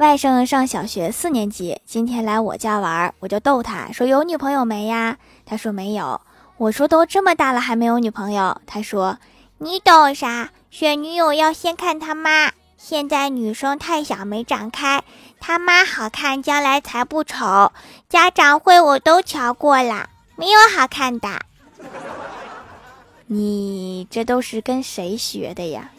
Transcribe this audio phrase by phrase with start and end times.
[0.00, 6.22] 外甥上小学四年级，今天来我家玩，我就逗他说：‘有女朋友没呀？’他说：‘没有。’
[6.56, 9.18] 我说：‘都这么大了，还没有女朋友。’他说
[9.60, 10.52] ：‘你懂啥？
[10.70, 12.50] 选女友要先看他妈。’
[12.80, 15.02] 现在女生太小，没长开，
[15.38, 17.70] 他妈好看，将来才不丑。
[18.08, 21.28] 家长会我都瞧过了，没有好看的。
[23.28, 25.90] 你这都是跟谁学的呀？